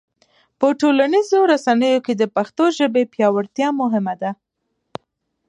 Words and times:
په 0.59 0.67
ټولنیزو 0.79 1.39
رسنیو 1.51 2.03
کې 2.05 2.13
د 2.17 2.23
پښتو 2.35 2.63
ژبې 2.77 3.03
پیاوړتیا 3.13 3.67
مهمه 3.81 4.15
ده. 4.21 4.31